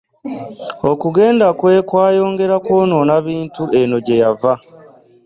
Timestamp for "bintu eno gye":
3.27-4.15